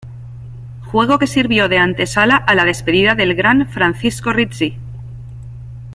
[0.87, 4.75] Juego que sirvió de antesala a la despedida del gran Francisco Rizzi.